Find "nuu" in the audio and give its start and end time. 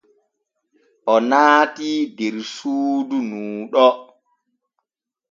3.29-3.55